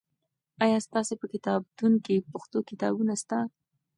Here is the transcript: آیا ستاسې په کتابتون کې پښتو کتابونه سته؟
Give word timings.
آیا 0.63 0.77
ستاسې 0.87 1.13
په 1.21 1.25
کتابتون 1.33 1.93
کې 2.05 2.25
پښتو 2.31 2.57
کتابونه 2.69 3.13
سته؟ 3.21 3.39